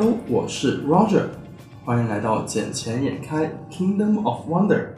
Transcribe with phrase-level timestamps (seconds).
[0.00, 1.24] Hello，我是 Roger，
[1.84, 4.90] 欢迎来到捡钱眼开 Kingdom of Wonder，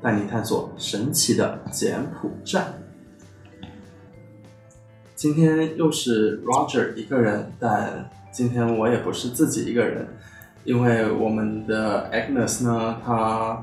[0.00, 2.64] 带你探索神奇的柬埔寨。
[5.14, 10.08] 今天又是 Roger 一个人，但今天我也不是自己一个人，
[10.64, 13.62] 因为我们的 Agnes 呢，她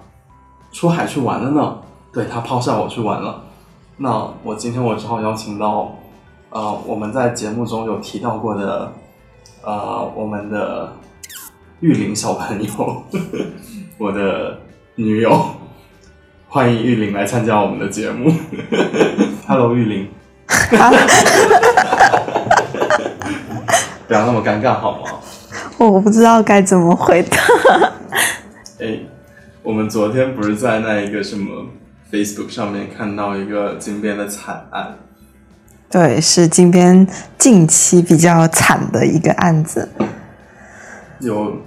[0.72, 1.82] 出海去玩了呢。
[2.14, 3.44] 对，她抛下我去玩了。
[3.98, 5.96] 那我今天我只好邀请到，
[6.52, 8.94] 呃，我们在节目中有提到过的，
[9.66, 10.92] 呃，我们的
[11.80, 13.04] 玉林小朋友，
[13.98, 14.60] 我的
[14.96, 15.42] 女友，
[16.50, 18.30] 欢迎玉林来参加我们的节目。
[19.48, 20.10] Hello，玉林。
[24.06, 25.08] 不要那么尴尬好吗？
[25.78, 27.38] 我不知道该怎么回答。
[28.82, 29.00] 哎，
[29.64, 31.68] 我们昨天不是在那一个什么
[32.12, 34.98] ？Facebook 上面看到一个金边的惨案，
[35.94, 37.06] 对，是金边
[37.38, 39.88] 近期比较惨的一个案子。
[41.20, 41.58] 有，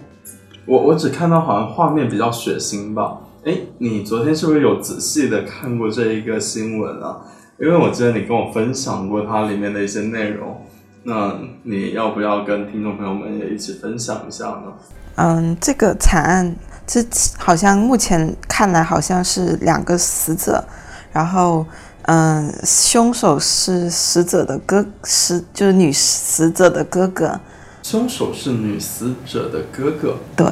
[0.67, 3.19] 我我只看到好像画面比较血腥吧。
[3.45, 7.19] 哎，你昨天是不是有仔细的看过这一个新闻啊？
[7.61, 10.61] 因为我记得你跟我分享过它里面的一些内容，
[11.05, 14.73] 那你要不要跟听众朋友们也一起分享一下呢？
[15.15, 16.57] 嗯，这个惨案。
[16.85, 17.01] 这
[17.39, 20.65] 好像目前看来好像是两个死者，
[21.13, 21.65] 然后
[22.07, 27.41] 嗯，凶手是死者的哥，死就是女死者的哥哥。
[27.83, 30.17] 凶手是女死者的哥哥。
[30.35, 30.47] 对。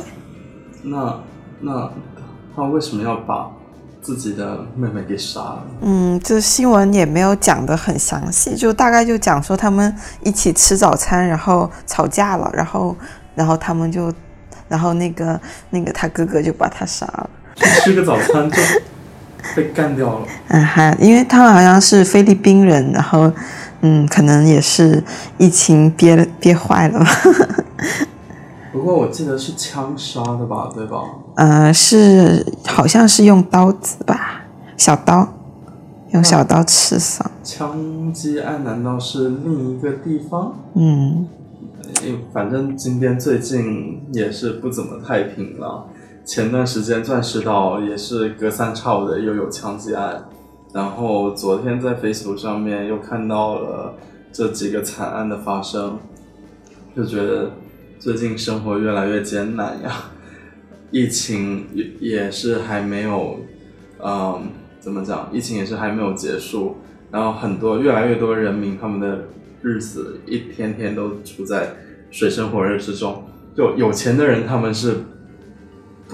[0.82, 1.20] 那
[1.60, 1.90] 那
[2.54, 3.50] 他为什么要把
[4.02, 5.62] 自己的妹妹给杀了？
[5.80, 12.96] 嗯，这新闻也没有讲的很详细，就大概就讲说他们一起吃早餐，然后吵架了，然后
[13.34, 14.12] 然后他们就。
[14.66, 15.38] 然后那个
[15.70, 17.30] 那个他哥哥就把他杀了，
[17.84, 18.56] 吃个早餐就
[19.54, 20.26] 被干掉了。
[20.48, 23.30] 嗯，还因为他们好像是菲律宾人，然后
[23.82, 25.02] 嗯，可能也是
[25.38, 27.04] 疫情憋憋坏了。
[28.72, 30.98] 不过我记得是枪杀的吧，对吧？
[31.36, 34.42] 呃，是好像是用刀子吧，
[34.76, 35.32] 小刀，
[36.10, 37.30] 用小刀刺伤。
[37.42, 40.54] 枪击案难道是另一个地方？
[40.74, 41.26] 嗯。
[42.32, 45.86] 反正今天最近也是不怎么太平了。
[46.24, 50.26] 前段时间钻石岛也是隔三差五的又有枪击案，
[50.72, 53.94] 然后昨天在 Facebook 上面又看到了
[54.32, 55.98] 这几个惨案的发生，
[56.96, 57.50] 就觉得
[57.98, 60.10] 最近生活越来越艰难呀。
[60.90, 63.40] 疫情也也是还没有，
[64.02, 64.48] 嗯，
[64.80, 65.28] 怎么讲？
[65.32, 66.76] 疫情也是还没有结束，
[67.10, 69.24] 然后很多越来越多人民他们的
[69.60, 71.76] 日子一天天都处在。
[72.10, 73.24] 水深火热之中，
[73.56, 74.98] 就有钱的人他们是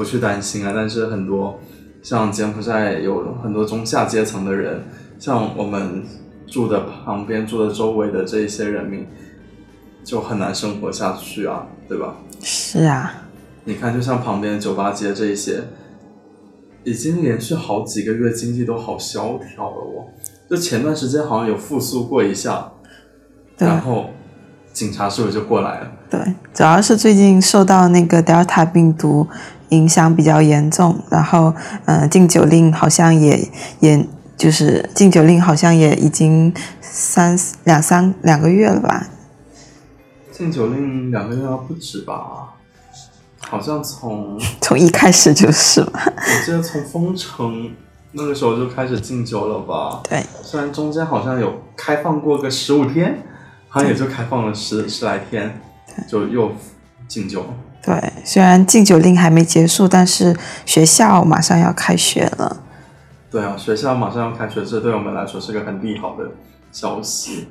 [0.01, 1.61] 不去担心啊，但是很多
[2.03, 4.83] 像柬埔寨有很多中下阶层的人，
[5.19, 6.03] 像我们
[6.47, 9.07] 住的旁边、住的周围的这一些人民，
[10.03, 12.15] 就很难生活下去啊，对吧？
[12.41, 13.13] 是啊，
[13.65, 15.65] 你看，就像旁边酒吧街这一些，
[16.83, 20.09] 已经连续好几个月经济都好萧条了哦，
[20.49, 22.73] 就前段时间好像有复苏过一下，
[23.59, 24.07] 然后。
[24.73, 25.93] 警察是不是就过来了？
[26.09, 26.21] 对，
[26.55, 29.27] 主要是最近受到那个 Delta 病毒
[29.71, 31.53] 影响比较严重，然后，
[31.87, 33.49] 嗯，禁酒令好像也
[33.81, 39.09] 也，就是禁酒令好像也已经三两三两个月了吧？
[40.31, 42.55] 禁酒令两个月不止吧？
[43.41, 46.01] 好像从 从一开始就是吧？
[46.17, 47.71] 我记得从封城
[48.13, 50.01] 那个时候就开始禁酒了吧？
[50.09, 53.25] 对，虽然中间好像有开放过个十五天。
[53.73, 55.61] 好像也就开放了十十来天，
[56.09, 56.51] 就又
[57.07, 57.47] 禁酒。
[57.83, 60.37] 对，虽然禁酒令还没结束，但是
[60.67, 62.57] 学校马上要开学了。
[63.31, 66.31] 对啊，学校马上要开学，这对我们来说是个很利好的
[66.73, 67.49] 消息。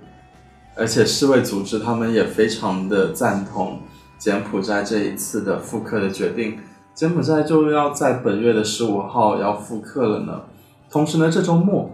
[0.76, 3.80] 而且世卫组织他们也非常的赞同
[4.18, 6.60] 柬埔寨这一次的复课的决定。
[6.94, 10.42] 柬埔寨就要在本月的十五号要复课了呢。
[10.90, 11.92] 同时呢，这周末。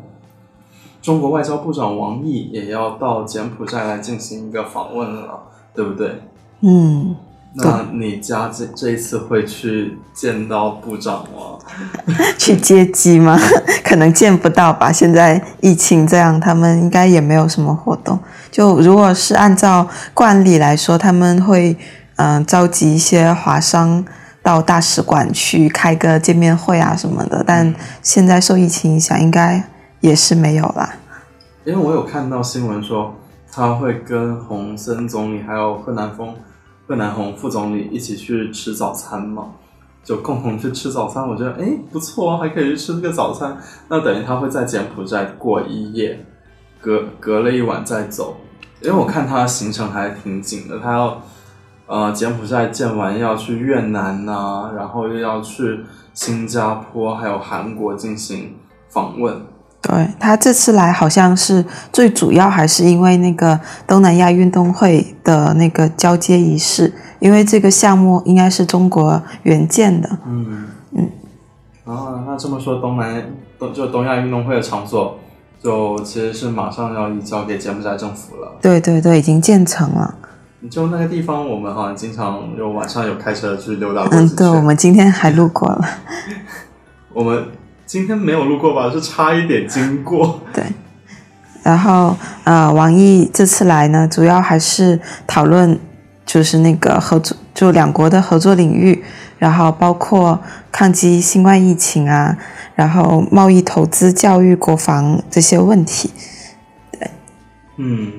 [1.02, 5.44] 中国外交部长王毅也要到柬埔寨来进行一个访问了，
[5.74, 6.24] 对不对？
[6.62, 7.16] 嗯，
[7.58, 11.58] 那你家这这一次会去见到部长吗？
[12.38, 13.40] 去接机吗？
[13.84, 14.92] 可能见不到吧。
[14.92, 18.20] 现在疫情这样，他们应该也没有什么活动。
[18.52, 21.78] 就如果是按照惯例来说，他们会
[22.18, 24.04] 嗯召集一些华商
[24.44, 27.44] 到大使馆去开个见面会啊什么的。
[27.48, 29.64] 但现在受疫情影响，应该。
[30.02, 30.94] 也是没有啦，
[31.64, 33.16] 因为我有看到新闻说
[33.52, 36.36] 他会跟洪森总理还有贺南峰、
[36.88, 39.52] 贺南红副总理一起去吃早餐嘛，
[40.04, 41.28] 就共同去吃早餐。
[41.28, 43.58] 我觉得哎不错啊，还可以去吃这个早餐。
[43.90, 46.26] 那等于他会在柬埔寨过一夜，
[46.80, 48.38] 隔隔了一晚再走。
[48.82, 51.22] 因为我看他行程还挺紧的，他要
[51.88, 55.80] 呃，柬埔寨建完要去越南呐、然后又要去
[56.14, 58.56] 新加坡还有韩国进行
[58.90, 59.42] 访问。
[59.88, 70.10] 对他这次来好像是最主要还是因为那个东南亚运动会的那个交接仪式，因为这个项目应该是中国援建的。
[70.26, 71.10] 嗯嗯。
[71.86, 73.24] 啊，那这么说，东南
[73.60, 75.20] 东就东亚运动会的场所，
[75.62, 78.54] 就其实是马上要移交给柬埔寨政府了。
[78.62, 80.16] 对对对，已经建成了。
[80.72, 84.60] 就那个地方，我们好像经常有晚上有开车去溜达过嗯，对，我。
[84.62, 85.86] 们今天还路过了。
[87.14, 87.46] 我们
[87.86, 88.92] 今天没有路过吧？
[88.92, 90.42] 是差一点经过。
[90.54, 90.64] 对，
[91.64, 95.80] 然后呃，王毅这次来呢，主要还是讨论
[96.26, 99.04] 就是那个合作，就两国的合作领域，
[99.38, 100.42] 然后包括
[100.72, 102.38] 抗击新冠疫情啊，
[102.74, 106.12] 然后贸易、投资、教育、国防这些问题。
[106.92, 107.10] 对
[107.78, 108.12] 嗯，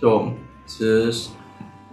[0.00, 0.28] 就
[0.66, 1.30] 其实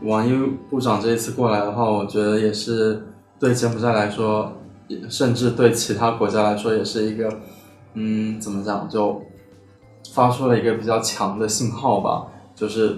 [0.02, 0.32] 王毅
[0.70, 3.08] 部长这一次过来的话，我觉得也是
[3.40, 4.67] 对柬埔寨来说，也
[5.10, 7.30] 甚至对其他国家来说，也是一个，
[7.94, 9.22] 嗯，怎么讲，就
[10.14, 12.28] 发出了一个比较强的信号吧。
[12.56, 12.98] 就是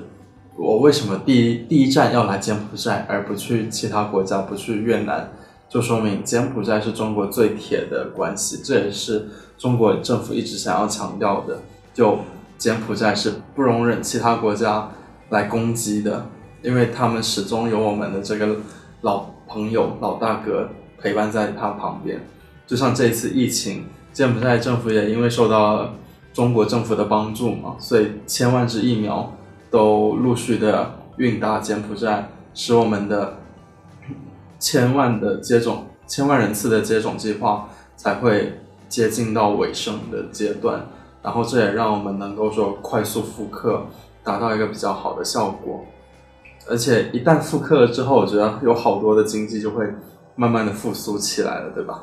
[0.55, 5.31] 我为什么第一第一站要来柬埔寨，而不去其他国家，不去越南，
[5.67, 9.27] 就说明柬埔寨是中国最铁的关系，这也是
[9.57, 11.59] 中国政府一直想要强调的。
[11.93, 12.19] 就
[12.57, 14.89] 柬埔寨是不容忍其他国家
[15.29, 16.27] 来攻击的，
[16.61, 18.57] 因为他们始终有我们的这个
[19.01, 20.69] 老朋友、老大哥
[21.01, 22.25] 陪伴在他旁边。
[22.67, 25.93] 就像这次疫情，柬埔寨政府也因为受到
[26.33, 29.33] 中国政府的帮助嘛，所以千万支疫苗
[29.71, 33.37] 都陆续的运达柬埔寨，使我们的
[34.59, 40.87] 千万的接种、千万人次的接种计划才会接近到尾声的阶段。
[41.21, 43.87] 然后这也让我们能够说快速复刻，
[44.23, 45.85] 达到一个比较好的效果。
[46.69, 49.85] 而且一旦复刻了之后，我觉得有好多的经济就会
[50.39, 51.95] 慢慢的复苏起来了，对吧？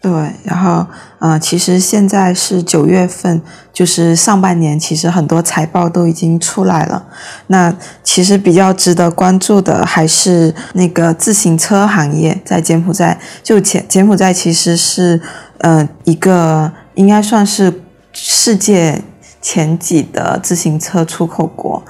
[0.00, 0.10] 对，
[0.44, 0.86] 然后
[1.18, 7.06] 呃，其实现在是九月份，就是上半年，其实很多财报都已经出来了。
[7.48, 15.20] 那其实比较值得关注的还是那个自行车行业，在柬埔寨，就柬柬埔寨其实是
[15.58, 17.82] 呃一个应该算是
[18.14, 19.02] 世界
[19.42, 21.82] 前几的自行车出口国。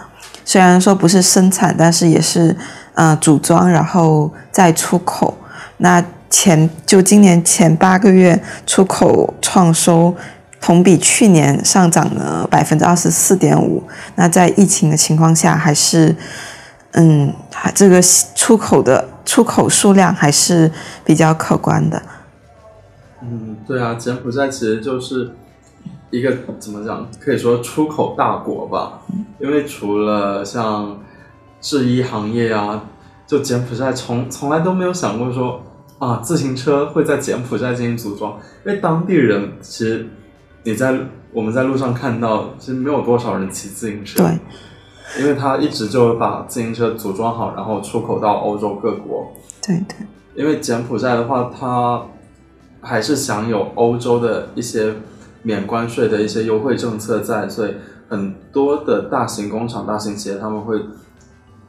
[0.44, 2.56] 虽然说不是生产，但是也是
[2.94, 5.36] 呃组装，然后再出口。
[5.78, 10.14] 那前就今年前八个月出口创收
[10.60, 13.82] 同比去年上涨了百分之二十四点五。
[14.16, 16.14] 那在疫情的情况下，还是
[16.92, 18.00] 嗯，还这个
[18.34, 20.70] 出口的出口数量还是
[21.04, 22.02] 比较可观的。
[23.22, 25.32] 嗯，对啊，柬埔寨其实就是
[26.10, 29.00] 一个怎么讲，可以说出口大国吧。
[29.38, 30.98] 因为除了像
[31.60, 32.84] 制衣行业啊，
[33.26, 35.60] 就柬埔寨从从来都没有想过说
[35.98, 40.06] 啊，自行车会在柬埔寨进行组装，因为当地人其实
[40.62, 40.94] 你在
[41.32, 44.22] 我们在路上看到，其实没有多少人骑自行车。
[44.22, 44.38] 对，
[45.20, 49.32] 因为他一直就把自行车组装好，然后出口到欧洲各国。
[49.62, 49.96] 对对
[50.34, 52.06] 因为柬埔寨的话，它
[52.80, 54.94] 还是享有欧洲的一些
[55.42, 57.74] 免关税的一些优惠政策在，所以
[58.08, 60.78] 很多的大型工厂、大型企业他们会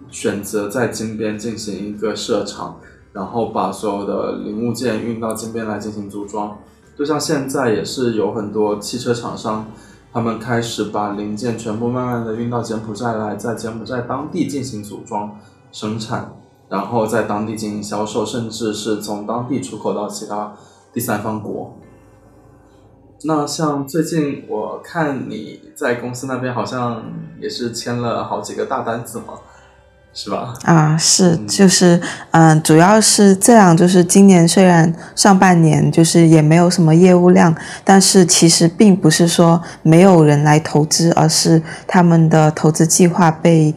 [0.10, 2.80] 选择在金边进行一个设厂，
[3.14, 6.58] 然后把所有的零物件运到金边来进行组装。
[6.98, 9.68] 就像现在也是有很多汽车厂商，
[10.12, 15.38] 他们开始把零件全部慢慢的运到柬埔寨来，在柬埔寨当地进行组装
[15.72, 16.34] 生产。
[16.70, 20.54] 然后在当地进行销售，甚至是从当地出口到其他
[20.92, 21.78] 第三方国。
[23.24, 27.04] 那像最近我看你在公司那边好像
[27.40, 29.36] 也是签了好几个大单子嘛，
[30.20, 30.52] 是吧？
[30.64, 43.72] 啊，是嗯就是嗯、主要是这样，就是今年虽然上半年就是也没有什么业务量，但是其实并不是说没有人来投资，而是他们的投资计划被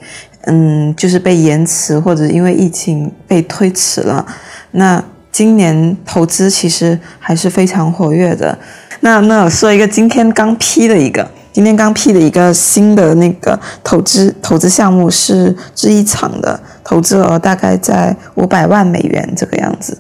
[0.47, 4.25] 嗯就是被延迟或者因为疫情被推迟了。
[4.71, 8.59] 那今年投资其实还是非常活跃的。
[9.01, 19.99] 那那我说一个今天刚批的一个，今天刚批的一个新的那个投资投资项目是制衣厂的，投资额大概在五百万美元这个样子。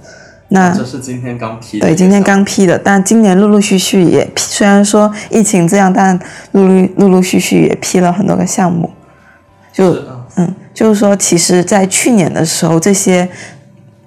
[0.52, 1.87] 那这是今天刚批的。
[1.87, 2.21] 对，今天。
[2.23, 6.19] 刚批的，但今年陆陆续续也批，虽然说疫情这样，但
[6.52, 8.90] 陆陆陆陆续续也批了很多个项目。
[9.73, 13.28] 就啊嗯，就是说，其实，在去年的时候，这些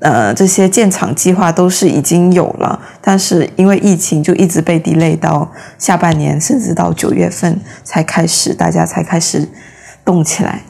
[0.03, 9.47] 呃这些建厂计划都是已经有了，但是因为疫情就一直被 delay 到下半年，甚至到九月份才开始，大家才开始
[10.05, 10.63] 动起来。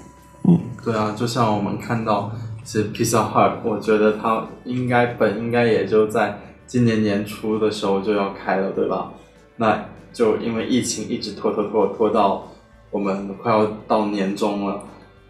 [0.48, 2.32] 嗯对啊，就像我们看到
[2.64, 6.38] 是 Pizza Hut，我觉得它应该本应该也就在
[6.68, 9.12] 今年年初的时候就要开了，对吧？
[9.58, 12.44] 那就因为疫情一直拖拖拖拖到
[12.92, 14.84] 我们快要到年终了。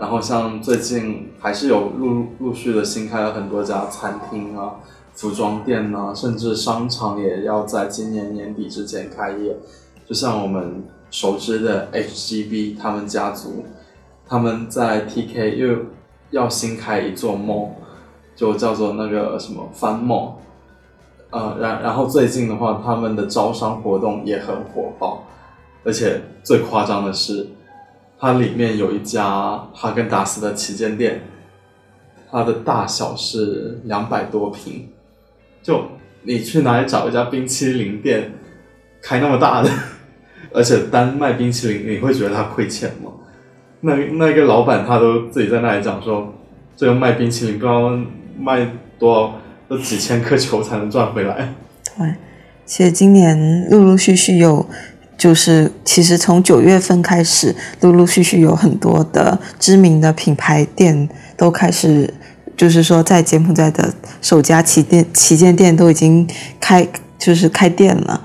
[0.04, 4.76] 然后像最近还是有陆陆续的新开了很多家餐厅啊、
[5.14, 9.56] 服装店啊，甚至商场也要在今年年底之前开业。
[10.06, 13.64] 就像我们熟知的 HGB 他们家族，
[14.28, 15.78] 他们在 TK 又
[16.32, 17.70] 要新开一座 mall，
[18.36, 20.34] 就叫做那个什么番 mall。
[21.30, 25.24] 呃，然然后最近的话，他们的招商活动也很火爆，
[25.86, 27.48] 而且最夸张的是。
[28.24, 31.24] 它里面有一家哈根达斯的旗舰店，
[32.32, 34.88] 它的大小是两百多平，
[35.62, 35.84] 就
[36.22, 38.32] 你去哪里找一家冰淇淋店
[39.02, 39.70] 开那么大的，
[40.56, 43.12] 而且单卖冰淇淋，你会觉得他亏钱吗？
[43.82, 46.34] 那那个老板他都自己在那里讲说，
[46.78, 47.92] 这个卖冰淇淋不知道
[48.40, 48.66] 卖
[48.98, 49.34] 多少，
[49.68, 51.54] 都几千颗球才能赚回来。
[51.98, 52.16] 对，
[52.64, 54.66] 其实今年陆陆续续有。
[55.24, 62.14] 就是其实从九月份开始，陆陆续续有很多的知名的品牌店都开始，
[62.58, 66.28] 就是说在柬埔寨的首家旗店旗舰店都已经
[66.60, 66.86] 开，
[67.18, 68.22] 就是开店了，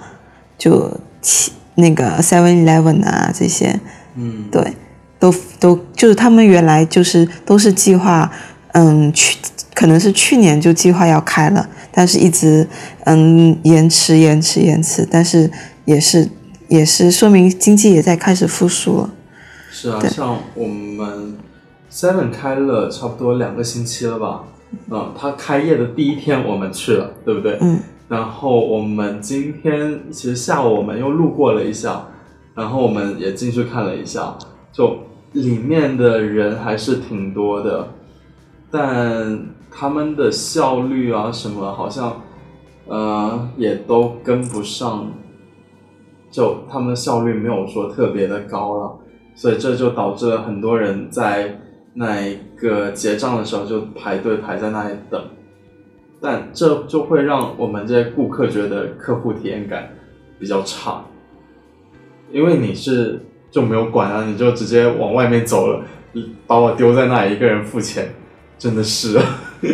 [0.58, 3.78] 就旗那个 Seven Eleven 啊这些，
[4.16, 4.72] 嗯，对，
[5.20, 8.28] 都都就是他们原来就是都是计划，
[8.72, 9.36] 嗯去
[9.72, 12.66] 可能是去年就计划要开了，但是一直
[13.04, 15.48] 嗯延迟延迟延迟，但是
[15.84, 16.28] 也是。
[16.68, 19.10] 也是说明经济也在开始复苏了。
[19.70, 21.36] 是啊，像我们
[21.90, 24.44] Seven 开了差不多两个星期了吧？
[24.90, 27.58] 嗯，它开业的第一天我们去了，对不对？
[27.60, 27.80] 嗯。
[28.08, 32.06] 然后我们今天其实下午我们又路过了一下，
[32.54, 34.36] 然后我们也进去看了一下，
[34.72, 34.98] 就
[35.32, 37.88] 里面的人还是挺多的，
[38.70, 42.22] 但他们的效率啊什么好像
[42.86, 45.10] 呃也都跟不上。
[46.30, 48.98] 就他们的效率没有说特别的高了，
[49.34, 51.58] 所以这就导致了很多人在
[51.94, 55.20] 那一个结账的时候就排队排在那里等，
[56.20, 59.88] 但这就会让我们这些顾客觉得客户体验感
[60.38, 61.02] 比较差，
[62.30, 63.20] 因为你是
[63.50, 65.82] 就没有管啊，你就直接往外面走了，
[66.46, 68.14] 把我丢在那里一个人付钱，
[68.58, 69.18] 真的是，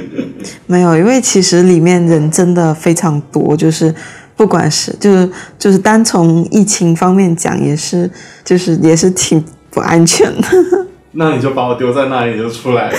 [0.67, 3.93] 没有，因为其实里面人真的非常多，就是。
[4.37, 8.11] 不管是就是就是单从疫情方面讲，也是
[8.45, 10.49] 就是也是挺不安全的。
[11.13, 12.99] 那你就把我丢在那里就出来了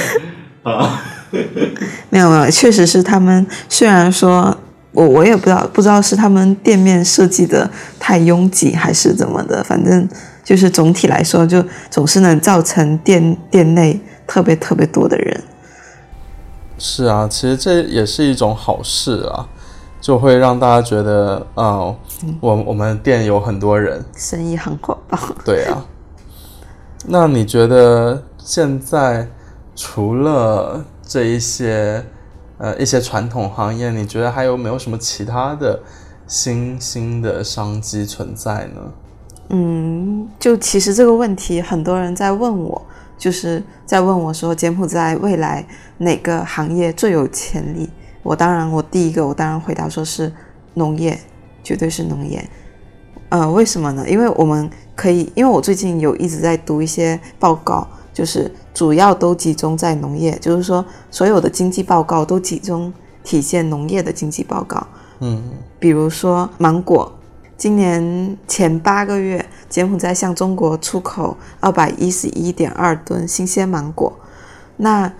[0.63, 1.04] 啊？
[2.10, 3.46] 没有没有，确实是他们。
[3.68, 4.56] 虽然说
[4.94, 10.08] 我我也不知道不知道是他们店面设计的太拥挤还是怎么的，反正
[10.46, 15.44] 就是总体来说，就总是能造成店店内特别特别多的人。
[16.77, 19.46] 是啊，其实这也是一种好事啊。
[20.06, 21.96] 就会让大家觉得，哦，
[22.40, 25.18] 我我们店有很多人，生意很火爆。
[25.44, 25.84] 对啊，
[27.08, 29.28] 那你觉得现在
[29.76, 32.06] 除了这一些，
[32.60, 35.80] 呃，一些传统行业，你觉得还有没有什么其他的
[36.28, 38.82] 新兴的商机存在呢？
[39.50, 42.80] 嗯，就其实这个问题，很多人在问我，
[43.18, 45.66] 就是在问我说，柬埔寨未来
[45.98, 47.90] 哪个行业最有潜力？
[48.25, 50.34] 我当然，我第一个，我当然回答说是
[50.74, 51.20] 农业，
[51.63, 52.44] 绝对是农业。
[53.29, 54.03] 呃，为什么呢？
[54.10, 62.91] 因为我们可以，因为我最近有一直在读一些报告，就是主要都集中在农业，就是说所有的经济报告都集中
[63.24, 64.88] 体现农业的经济报告。
[65.20, 65.44] 嗯，
[65.77, 67.13] 比如说芒果，
[67.55, 74.17] 今年前八个月，柬埔寨向中国出口二百一十一点二吨新鲜芒果，
[74.77, 75.13] 那。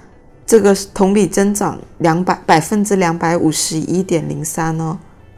[0.46, 4.98] 这个同比增长两百百分之两百五十一点零三哦，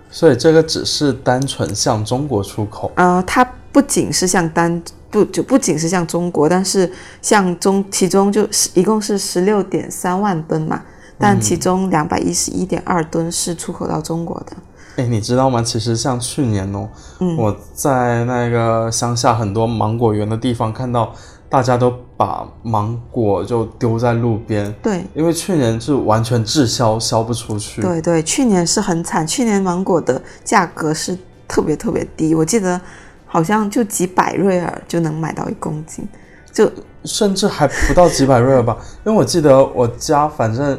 [0.10, 2.92] 所以这个只是单纯向中国出口。
[2.96, 10.82] 呃，它不仅是向单不就不仅是向中国，但是向中其中就是一共是十六点三万吨嘛，
[11.18, 14.58] 但其中两百一十一点二吨是出口到中国的。
[14.98, 15.62] 哎，你知道吗？
[15.62, 16.90] 其实像去年哦，
[17.38, 21.14] 我在那个乡下很多芒果园的地方看到。
[21.50, 27.80] 大家都把芒果就丢在路边，对，因为去年是完全滞销，销不出去。
[27.80, 31.16] 对对，去年是很惨，去年芒果的价格是
[31.48, 32.82] 特别特别低，我记得
[33.28, 36.08] 好像就几百瑞尔就能买到一公斤，
[36.52, 36.68] 就
[37.06, 40.78] 甚至还不到几百瑞尔吧，因为我记得我家反正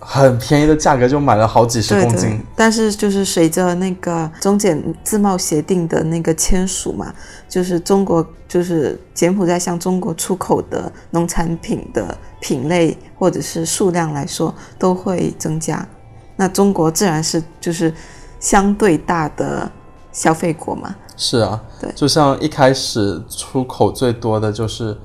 [0.00, 7.14] 很便宜的价格就买了好几十公斤。，但是就是随着那个中柬自贸协定的那个签署嘛，
[7.48, 15.86] 就是中国就是柬埔寨向中国出口的农产品的品类或者是数量来说都会增加，
[16.36, 17.92] 那中国自然是就是
[18.40, 19.70] 相对大的
[20.12, 21.92] 消费国嘛，是啊，对。
[21.94, 24.98] 就像一开始出口最多的就是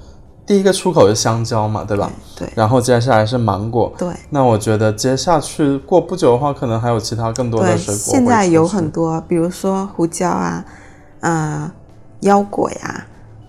[0.46, 2.12] 第一个出口是香蕉嘛，对吧？
[2.38, 3.92] 对然后接下来是芒果。
[3.98, 10.64] 对那我觉得接下去过不久的话，可能还有其他更多的，水果会现在有很多，比如说胡椒啊，
[11.22, 11.72] 呃，
[12.20, 13.06] 腰果呀、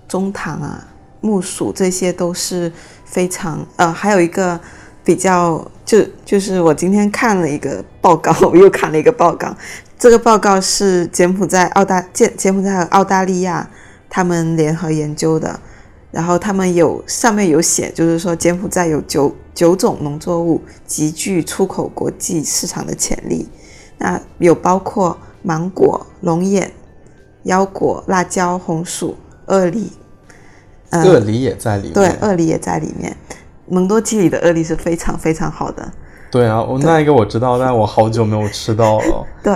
[0.08, 0.88] 中糖啊、
[1.20, 2.72] 木薯，这些都是
[3.04, 4.58] 非常呃，还有一个
[5.04, 9.54] 比较就就是我今天看了一个报告，我又看了一个报告，
[9.98, 13.68] 这个报告是柬埔寨、澳大柬柬埔寨和澳大利亚
[14.08, 15.60] 他们联合研究的。
[16.10, 23.48] 然后他们有上面有写，就是说柬埔寨有九九种农作物极具出口国际市场的潜力，
[23.98, 26.72] 那有包括芒果、龙眼、
[27.44, 29.90] 腰果、辣椒、红薯、鳄梨，
[30.90, 31.92] 呃，鳄梨也在里面。
[31.92, 33.16] 对，鳄梨也在里面。
[33.68, 35.92] 蒙多基里的鳄梨是非常非常好的，
[36.30, 39.26] 对啊，我那一个我知道，但我好久没有吃到了。
[39.42, 39.52] 对，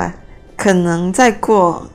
[0.56, 1.86] 可能再过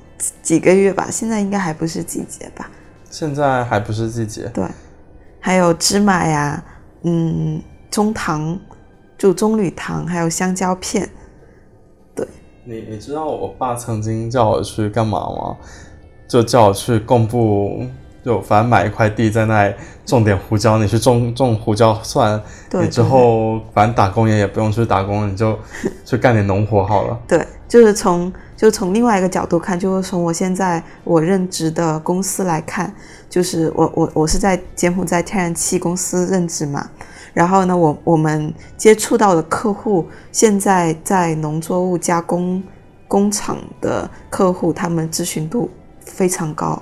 [0.41, 2.71] 几个月吧，现在应该还不是季节吧。
[3.17, 4.51] 现在还不是季节。
[4.53, 4.67] 对，
[5.39, 6.61] 还有芝麻呀，
[7.03, 8.59] 嗯，中糖，
[9.17, 11.09] 就棕榈糖，还有香蕉片。
[12.13, 12.27] 对
[12.65, 15.55] 你你知道我爸曾经叫我去干嘛吗？
[16.27, 17.85] 就叫我去贡布，
[18.25, 25.55] 就反正买一块地在那里种点胡椒，你去种种胡椒算，对你之后反正打工也也不用去打工，你就
[26.03, 27.19] 去干点农活好了。
[27.27, 32.91] 对，就是从就从另外一个角度看，就是从我现在我任职的公司来看，
[33.29, 36.89] 就是我我我是在柬埔寨天然气公司任职嘛，
[37.31, 42.63] 然后呢，我我们接触到的客户，现在在农作物加工
[43.07, 45.69] 工厂的客户，他们咨询度
[46.03, 46.81] 非常高。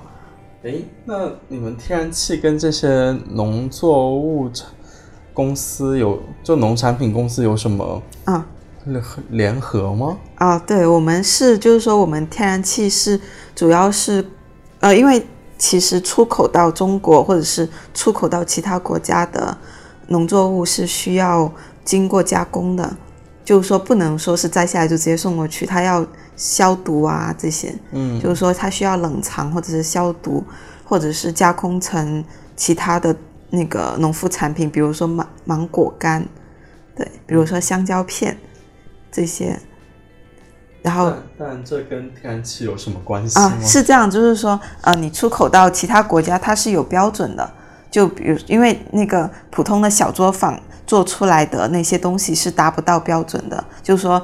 [0.64, 2.88] 诶，那你们天然气跟这些
[3.32, 4.50] 农作物
[5.34, 8.46] 公司有，就农产品公司有什么啊
[8.86, 10.16] 联合联合吗？
[10.36, 13.20] 啊，对，我们是就是说，我们天然气是
[13.54, 14.24] 主要是，
[14.80, 15.22] 呃，因为
[15.58, 19.54] 其实出口到中国或者是出口到其他国家的
[20.08, 21.52] 农作物是需要
[21.84, 22.96] 经过加工的，
[23.44, 30.44] 就是说不能说是摘下来就直接送过去，它要消毒啊这些，嗯，就是说它需要冷藏或者是消毒，
[30.84, 32.24] 或者是加工成
[32.56, 33.14] 其他的
[33.50, 36.26] 那个农副产品，比如说芒芒果干，
[36.96, 38.36] 对，比如说香蕉片
[39.12, 39.58] 这些，
[40.82, 41.10] 然后。
[41.38, 43.46] 但但这跟天然气有什么关系吗？
[43.46, 47.50] 啊，是这样，就是说，呃，你出口到其他国家，它是有标准的。
[47.90, 54.20] 就比如，因为那个普通的小作坊做出来的那些东西是达不到标准的，就是说，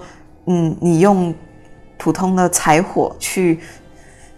[0.46, 1.32] 嗯，你用
[2.00, 3.60] 普通的柴火去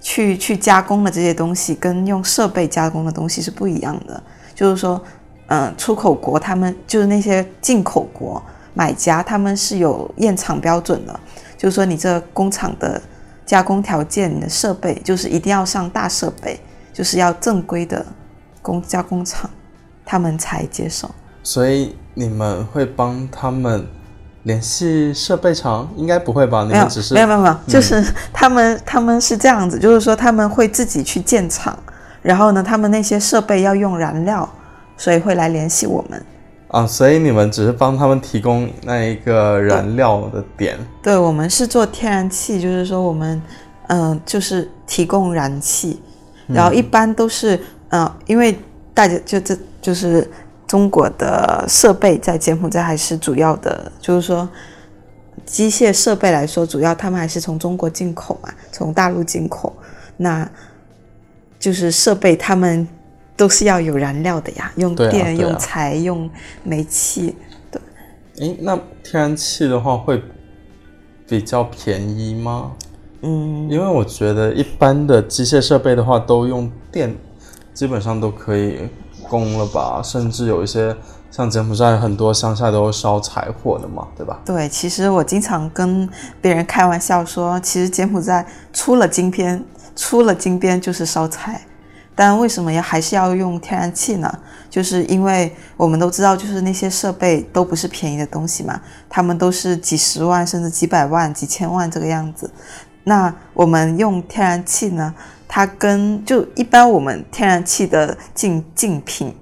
[0.01, 4.23] 去去加工的这些东西，跟用设备加工的东西是不一样的。
[4.55, 5.01] 就是说，
[5.47, 8.43] 嗯、出口国他们就是那些进口国
[8.75, 11.21] 买家，他们是有验厂标准的，
[11.57, 13.01] 就是说你这工厂的
[13.47, 16.59] 加工条件，你的设备就是一定要上大设备，
[16.93, 18.05] 就是要正规的
[18.61, 19.49] 工加工厂，
[20.05, 21.11] 他们才接受。
[21.43, 23.87] 所以你们会帮他们
[24.45, 25.89] 联系设备厂？
[25.97, 26.65] 应该不会吧？
[26.65, 31.79] 你们只是没有没有没有，就是他们他们是这样子，就是说他们会自己去建厂，
[32.23, 34.49] 然后呢，他们那些设备要用燃料，
[34.97, 36.23] 所以会来联系我们。
[36.69, 40.79] 啊，所以你们只是帮他们提供那一个燃料的点。
[41.03, 43.41] 对，我们是做天然气，就是说我们
[43.89, 46.01] 嗯、就是提供燃气，
[46.47, 47.57] 然后一般都是
[47.91, 48.59] 嗯、呃因为
[48.95, 50.27] 大家就这就是
[50.73, 54.49] 中国的设备在柬埔寨还是主要的，就是说
[55.45, 59.77] 机械设备来说，主要他们还是从中国进口嘛，从大陆进口，
[60.17, 60.51] 那
[61.59, 62.89] 就是设备他们
[63.37, 66.31] 都是要有燃料的呀，用电、用柴、用
[66.65, 67.37] 煤气，
[67.71, 67.79] 对
[68.39, 70.23] 诶，那天然气的话会
[71.29, 72.73] 比较便宜吗？
[73.21, 73.69] 嗯。
[73.71, 77.15] 因为我觉得一般的机械设备的话都用电，
[77.75, 78.89] 基本上都可以
[79.33, 80.95] 供了吧，甚至有一些
[81.31, 84.39] 像柬埔寨很多乡下都是烧柴火的嘛，对吧？
[84.45, 86.07] 对，其实我经常跟
[86.43, 89.65] 别人开玩笑说，其实柬埔寨出了金边，
[89.97, 91.63] 出了金边就是烧柴，
[92.15, 94.31] 但为什么要还是要用天然气呢？
[94.69, 102.51] 就是因为我们都知道，就是那些设备都不是便宜的东西嘛，他们都是几十万甚至几百万、几千万这个样子。
[103.05, 105.13] 那我们用天然气呢，
[105.55, 109.37] 它跟就一般我们天然气的竞竞品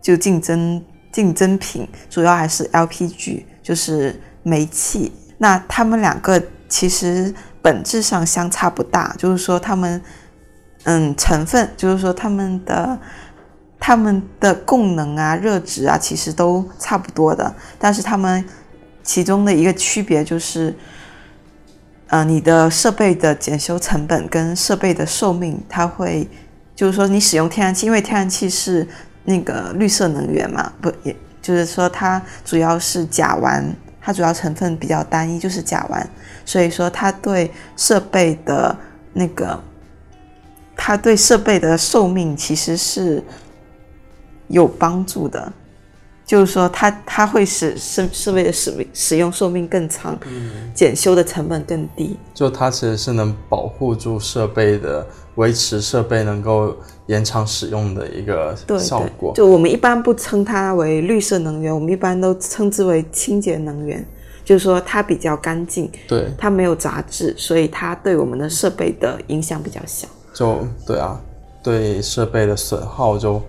[0.00, 5.10] 就竞争竞争品，主要还是 LPG，就是煤气。
[5.38, 10.00] 那它们两个其实本质上相差不大，就是说它们，
[10.84, 12.96] 嗯，成分就是说它们的
[13.80, 17.52] 它们的供能啊、热值啊，其实都差不多的。
[17.76, 18.44] 但是它们
[19.02, 20.72] 其中的一个区别就是，
[22.08, 26.28] 呃，你的设备的检修成本跟设备的寿命，它会
[26.74, 28.86] 就是说你使用天然气，因为天然气是
[29.24, 31.14] 那个绿色能源嘛，不也。
[31.42, 33.62] 就是说，它主要是甲烷，
[34.00, 36.04] 它主要成分比较单一，就是甲烷，
[36.44, 38.76] 所以说它对设备的
[39.12, 39.62] 那个，
[40.76, 43.22] 它对设备的寿命其实是
[44.48, 45.52] 有帮助的。
[46.26, 50.18] 就是说，它它会使设设备的使使用寿命更长，
[50.74, 52.18] 检修的成本更低。
[52.34, 59.32] 就它其实是能保护住设备的，维持设备能够延长使用的一个效果。
[59.36, 64.04] 就我们一般不称它为绿色能源，我们一般都称之为清洁能源。
[64.44, 70.08] 就是说，它比较干净，对，它没有杂质，所以它对我们的设备的影响比较小。
[70.34, 71.20] 就对啊，
[71.62, 73.40] 对设备的损耗就。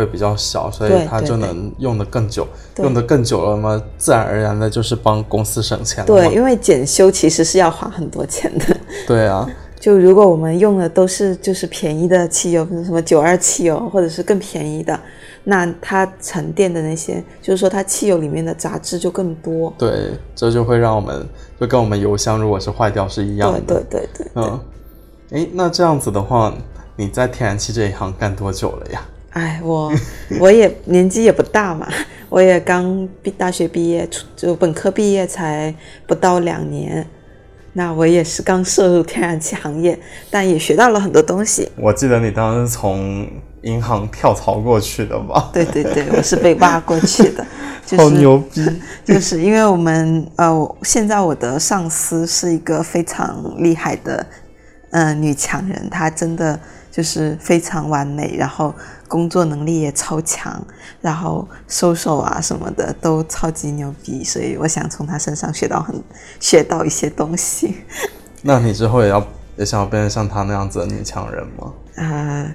[0.00, 6.06] 会比较小，所以它就能用的更久，用的更久了嘛，自然而然的就是帮公司省钱了。
[6.06, 8.76] 对，因为检修其实是要花很多钱的。
[9.06, 9.46] 对啊，
[9.78, 14.98] 就如果我们用的都是就是便宜的汽油，比如什么九二汽油，或者是更便宜的，
[15.44, 19.72] 那它沉淀的那些，就是说它汽油里面的杂质就更多。
[19.76, 21.28] 对，这就会让我们
[21.60, 23.60] 就跟我们油箱如果是坏掉是一样的。
[23.60, 24.32] 对对对对。
[24.34, 24.60] 嗯，
[25.30, 26.52] 诶，那这样子的话，
[26.96, 29.02] 你在天然气这一行干多久了呀？
[29.30, 29.92] 哎，我
[30.40, 31.88] 我也年纪也不大嘛，
[32.28, 35.74] 我也刚毕大学毕业，就本科毕业才
[36.06, 37.06] 不到两年，
[37.74, 39.98] 那我也是刚涉入天然气行业，
[40.30, 41.68] 但也学到了很多东西。
[41.76, 43.28] 我记得你当时从
[43.62, 45.50] 银行跳槽过去的吧？
[45.54, 47.46] 对对对，我是被挖过去的，
[47.96, 48.66] 好牛逼！
[49.04, 54.26] 就是因为我们呃，现在我的上司是一个非常厉害的
[54.90, 56.58] 嗯女强人，她真的
[56.90, 58.74] 就是非常完美，然后。
[59.10, 60.64] 工作能力也超强，
[61.00, 66.00] 然后收手啊什么的都超级牛逼，所以我想从他身上学到很
[66.38, 67.78] 学到一些东西。
[68.42, 69.20] 那你之后也要
[69.56, 71.72] 也想要变成像他那样子的女强人吗？
[71.96, 72.54] 啊，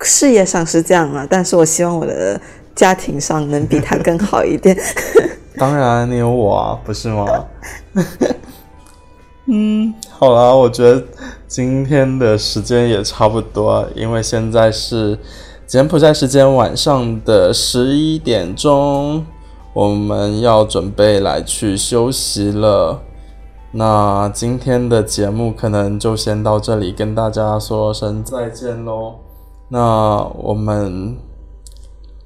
[0.00, 2.40] 事业上是这样了，但是我希望我的
[2.74, 4.76] 家庭上能比他更好一点。
[5.56, 7.24] 当然，你有我啊，不是吗？
[9.46, 11.04] 嗯，好啦，我觉得
[11.52, 15.18] 今天的时间也差不多，因为现在是。
[15.64, 19.24] 柬埔寨时间晚上的十一点钟，
[19.72, 23.00] 我们要准备来去休息了。
[23.70, 29.14] 那今天的节目可能就先到这里，跟大家说声再见喽。
[29.68, 31.16] 那我们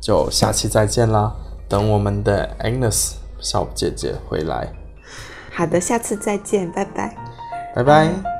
[0.00, 1.32] 就下期再见啦，
[1.68, 4.72] 等我们的 Agnes 小姐姐回来。
[5.52, 7.14] 好的，下次再见，拜拜，
[7.76, 8.36] 拜拜。